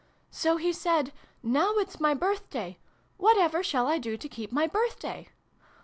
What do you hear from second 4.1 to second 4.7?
to keep my